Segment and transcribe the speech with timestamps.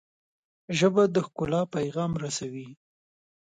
[0.77, 2.67] ژبه د ښکلا پیغام رسوي